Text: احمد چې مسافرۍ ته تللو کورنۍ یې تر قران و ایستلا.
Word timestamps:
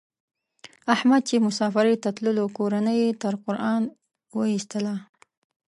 احمد 0.95 1.21
چې 1.29 1.43
مسافرۍ 1.47 1.95
ته 2.03 2.09
تللو 2.17 2.45
کورنۍ 2.57 2.97
یې 3.03 3.09
تر 3.21 3.33
قران 3.43 3.83
و 4.35 4.39
ایستلا. 4.53 4.95